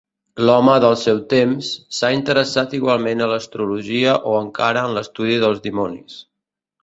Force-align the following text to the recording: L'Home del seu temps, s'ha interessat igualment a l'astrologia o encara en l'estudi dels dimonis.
L'Home 0.45 0.77
del 0.83 0.93
seu 1.01 1.19
temps, 1.33 1.67
s'ha 1.97 2.09
interessat 2.19 2.73
igualment 2.79 3.21
a 3.21 3.27
l'astrologia 3.33 4.17
o 4.31 4.35
encara 4.45 4.85
en 4.89 4.95
l'estudi 4.99 5.37
dels 5.47 5.61
dimonis. 5.69 6.19